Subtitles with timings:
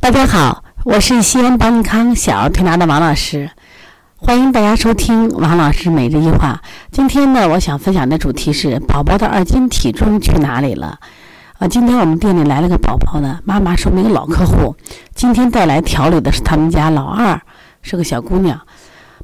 [0.00, 3.50] 大家好，我是西安邦尼康小儿推拿的王老师，
[4.16, 6.62] 欢迎大家收听王老师每日一话。
[6.90, 10.98] 今天呢，我想分享的主题是宝宝的二斤体重去哪里了？
[11.58, 14.74] 啊，今天我们店里来了个宝宝呢，妈妈是我们一个老客户，
[15.14, 17.38] 今天带来调理的是他们家老二，
[17.82, 18.58] 是个小姑娘。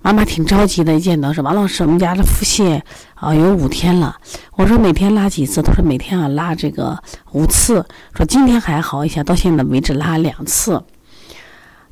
[0.03, 2.81] 妈妈挺着急的，一见到说王老师，我们家的腹泻
[3.15, 4.15] 啊有五天了。
[4.53, 5.61] 我说每天拉几次？
[5.61, 6.97] 他说每天啊拉这个
[7.33, 7.85] 五次。
[8.15, 10.83] 说今天还好一些，到现在为止拉两次。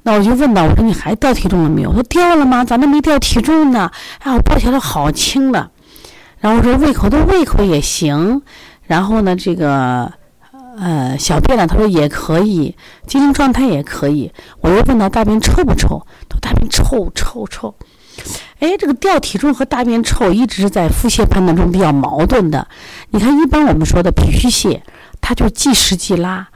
[0.03, 1.91] 那我就问到，我说你还掉体重了没有？
[1.91, 2.65] 他说掉了吗？
[2.65, 3.91] 咋的没掉体重呢？
[4.21, 5.71] 哎，我抱起来好轻的。
[6.39, 8.43] 然后我说胃口的胃口也行。
[8.87, 10.13] 然后呢，这个
[10.77, 14.33] 呃小便呢，他说也可以，精神状态也可以。
[14.61, 16.07] 我又问他大便臭不臭？
[16.29, 17.75] 他说大便臭臭臭。
[18.61, 22.67] 哎，这个掉体重和大便臭一直是在腹泻判断中比较矛盾的。
[23.11, 24.81] 你看，一般我们说的脾虚泻，
[25.21, 26.49] 它就即食即拉，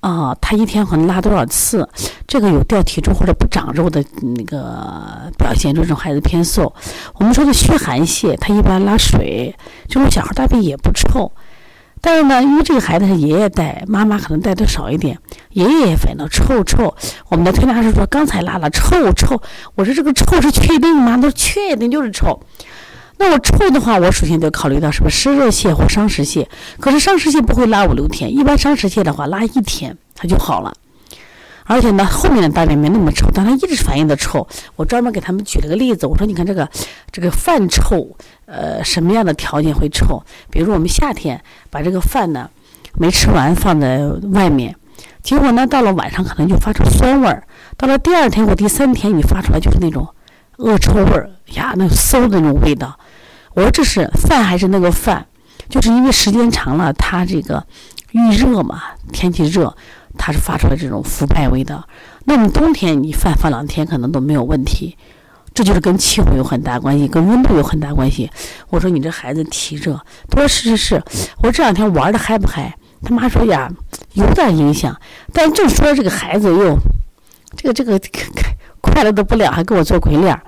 [0.00, 1.88] 啊，它一天可能拉多少次，
[2.26, 4.04] 这个有掉体重或者不长肉的
[4.36, 6.74] 那个表现，这种孩子偏瘦。
[7.14, 9.54] 我们说的虚寒泻，它一般拉水，
[9.88, 11.30] 这种小孩大便也不臭。
[12.00, 15.18] 但是呢，因为这个孩子是爷爷带，妈妈可能带的少一点，
[15.50, 16.94] 爷爷也反正臭臭。
[17.28, 19.40] 我们的推拿师说刚才拉了臭臭，
[19.74, 21.16] 我说这个臭是确定吗？
[21.16, 22.40] 他说确定就是臭。
[23.18, 26.46] 那我臭的话，我首先就考虑到什么湿热泻或伤食泻。
[26.78, 30.72] 可是伤食泻不会拉五六天，一般伤食泻的话拉一天它就好了。
[31.70, 34.44] 而且呢，后面的大便没那么臭，但它一直反应的臭。
[34.74, 36.68] 我专门给他们举了个例子，我说你看这个
[37.12, 40.20] 这个饭臭，呃，什么样的条件会臭？
[40.50, 42.50] 比如我们夏天把这个饭呢
[42.96, 44.74] 没吃完放在外面，
[45.22, 47.44] 结果呢到了晚上可能就发出酸味儿，
[47.76, 50.08] 到了第二天或第三天你发出来就是那种
[50.56, 52.98] 恶臭味儿呀，那馊的那种味道。
[53.54, 55.24] 我说这是饭还是那个饭？
[55.68, 57.64] 就是因为时间长了，它这个
[58.10, 58.82] 遇热嘛，
[59.12, 59.72] 天气热。
[60.18, 61.86] 它是发出来这种腐败味道。
[62.24, 64.96] 那么冬天你饭放两天可能都没有问题，
[65.54, 68.30] 这就是跟气候有很大关系，跟温度有很大关系。
[68.68, 69.98] 我说你这孩子体热，
[70.28, 71.02] 他说是是是。
[71.42, 72.76] 我这两天玩的嗨不嗨？
[73.02, 73.70] 他妈说呀，
[74.12, 74.94] 有点影响。
[75.32, 76.76] 但正说这个孩子又
[77.56, 77.98] 这个这个
[78.80, 80.38] 快乐的不了，还给我做鬼脸。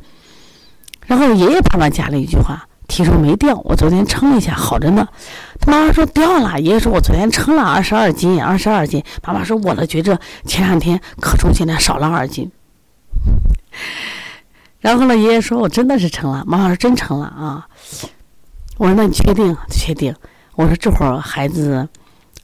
[1.06, 2.67] 然后爷爷旁边加了一句话。
[2.93, 5.09] 体重没掉，我昨天称了一下，好着呢。
[5.59, 9.03] 他妈妈说掉了，爷爷说我昨天称了二十二斤，二十二斤。
[9.27, 12.53] 妈妈说我呢觉着前两天可重，现在少了二斤。
[14.81, 17.67] 然后呢，爷爷说我真的是称了，妈妈说真称了啊。
[18.77, 19.57] 我说那你确定？
[19.71, 20.15] 确定。
[20.55, 21.89] 我说这会儿孩子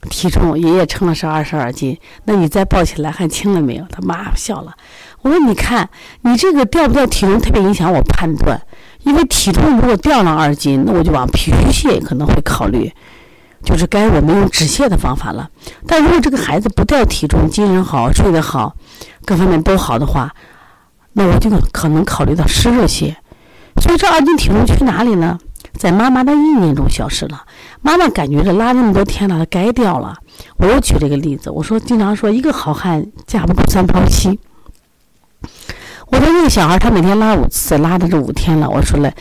[0.09, 3.85] 体重爷爷称了是二十二斤，那你再抱起来还轻了没有？
[3.91, 4.73] 他妈笑了。
[5.21, 5.87] 我说你看
[6.21, 8.59] 你这个掉不掉体重特别影响我判断。
[9.03, 12.91] 因为体重如果掉了二斤，那我就往脾虚泻可能会考虑，
[13.63, 15.49] 就是该我们用止泻的方法了。
[15.87, 18.75] 但如果这个孩子不掉体重，精神好，睡得好，
[19.25, 20.33] 各方面都好的话，
[21.13, 23.15] 那我就可能考虑到湿热泻。
[23.81, 25.39] 所以这二斤体重去哪里呢？
[25.77, 27.43] 在妈妈的意念中消失了。
[27.81, 30.17] 妈妈感觉这拉那么多天了，它该掉了。
[30.57, 34.37] 我又举这个例子，我说经常说一个好汉架不住三泡稀。
[36.11, 38.69] 我说那个小孩，他每天拉五次，拉的这五天了。
[38.69, 39.11] 我说了，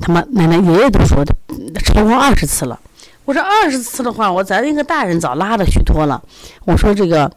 [0.00, 1.24] 他妈奶奶爷爷都说
[1.84, 2.78] 超过二十次了。
[3.24, 6.20] 我说二十次的话，我咱那个大人早拉了许多了。
[6.64, 7.30] 我说这个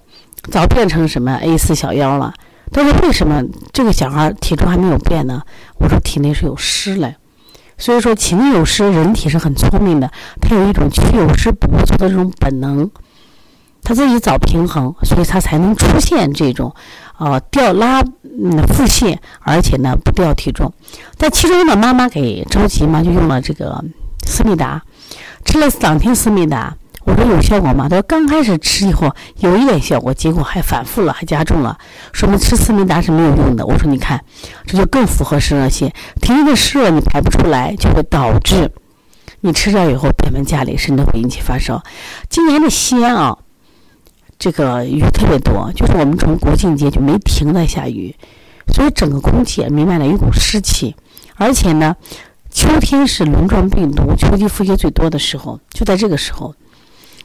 [0.51, 2.33] 早变成什么 A 四小腰了。
[2.71, 5.43] 他说为什么这个小孩体重还没有变呢？
[5.77, 7.15] 我说体内是有湿嘞。
[7.77, 10.09] 所以说体内有湿，人体是很聪明的，
[10.41, 12.89] 他有一种去有湿补足的这种本能。
[13.85, 16.73] 他自己找平衡，所以他才能出现这种，
[17.19, 20.73] 呃，掉拉嗯腹泻，而且呢不掉体重。
[21.17, 23.81] 但其中呢，妈妈给着急嘛，就用了这个
[24.25, 24.81] 思密达，
[25.45, 26.75] 吃了两天思密达，
[27.05, 27.87] 我说有效果吗？
[27.87, 31.77] 他说刚开始吃以后有一点效果，结果还反复了，还加重了，
[32.11, 33.63] 说明吃思密达是没有用的。
[33.63, 34.19] 我说你看，
[34.65, 35.91] 这就更符合湿热泻，
[36.21, 38.71] 体内的湿热你排不出来，就会导致
[39.41, 41.83] 你吃掉以后变本加厉，甚至会引起发烧。
[42.29, 43.37] 今年的西安啊。
[44.37, 48.15] 这个雨特别多，就是我们从国庆节就没停的下雨，
[48.73, 50.95] 所以整个空气也弥漫了一股湿气，
[51.35, 51.95] 而且呢，
[52.51, 56.53] 秋天是轮状病毒、秋季腹泻最多的时候，就在这个时候，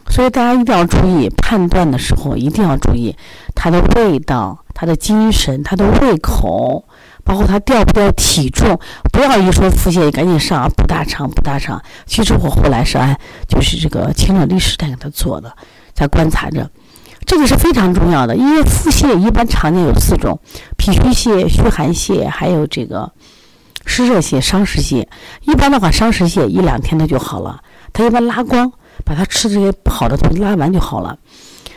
[0.08, 3.14] 所以大家一定要注意判断的时候一定要注意
[3.54, 6.84] 它的味道、它的精神、它的胃口，
[7.24, 8.78] 包括它掉不掉体重，
[9.12, 11.82] 不要一说腹泻赶紧上啊补大肠补大肠。
[12.06, 13.18] 其实我后来是按
[13.48, 15.54] 就是这个清热利湿在给他做的，
[15.92, 16.70] 在观察着。
[17.30, 20.40] 这个是非常重要的，因为腹泻一般常见有四种：
[20.76, 23.12] 脾虚泻、虚寒泻，还有这个
[23.86, 25.06] 湿热泻、伤食泻。
[25.42, 27.62] 一般的话，伤食泻一两天它就好了，
[27.92, 28.72] 它一般拉光，
[29.04, 31.16] 把它吃这些不好的东西拉完就好了。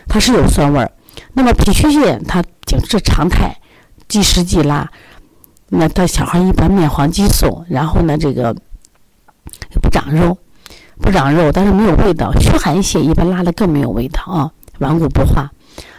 [0.08, 0.92] 它是有酸味儿。
[1.34, 3.56] 那么脾虚泻它就是常态，
[4.08, 4.90] 即湿即拉。
[5.70, 8.56] 那他小孩一般面黄肌瘦，然后呢，这个
[9.84, 10.36] 不长肉，
[11.00, 12.34] 不长肉，但是没有味道。
[12.40, 15.52] 虚寒泻一般拉的更没有味道啊，顽固不化。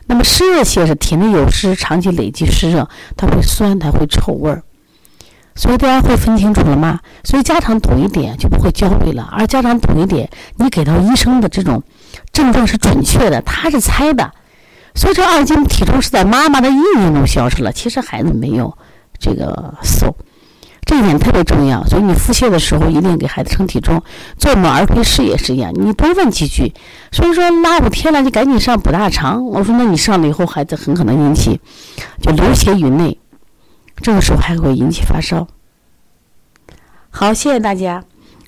[0.06, 4.62] 那么湿热邪是体内有湿，长期累积湿热，它会酸，它会臭味儿。
[5.56, 7.00] 所以大家会分清楚了吗？
[7.23, 11.82] 所以家长懂一点就不会焦虑了，而家长懂一点，你给到医生的这种
[12.32, 14.32] 症状是准确的，他是猜的。
[14.97, 18.76] 所以这二斤体重是在妈妈的意念中消失了，其实孩子没有
[19.19, 20.15] 这个瘦，
[20.96, 21.85] 这点特别重要。
[21.87, 24.02] 所以你腹泻的时候一定给孩子称体重，
[24.38, 26.73] 做我们儿推试也是一样，你多问几句。
[27.11, 29.44] 所以说拉五天了，就赶紧上补大肠。
[29.46, 31.61] 我说那你上了以后，孩子很可能引起
[32.23, 33.19] 就流血于内。
[33.96, 35.46] 这个时候还会引起发烧。
[37.11, 38.02] 好，谢谢大家。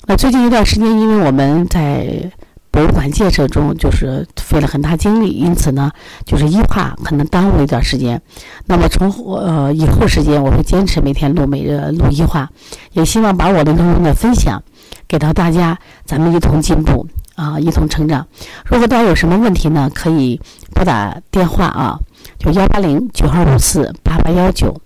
[0.06, 2.30] 那最近一段时间，因为我们在
[2.76, 5.90] 博物馆建设中，就是费了很大精力，因此呢，
[6.26, 8.20] 就是医化可能耽误一段时间。
[8.66, 12.50] 那么从呃以后时间，我会坚持每天录每日录医化，
[12.92, 14.62] 也希望把我的内容的分享
[15.08, 18.26] 给到大家，咱们一同进步啊，一同成长。
[18.66, 20.38] 如果大家有什么问题呢，可以
[20.74, 21.98] 拨打电话啊，
[22.38, 24.78] 就幺八零九二五四八八幺九。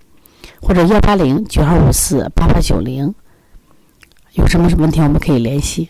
[0.61, 3.13] 或者幺八零九二五四八八九零，
[4.31, 5.89] 有什么什么问题我们可以联系。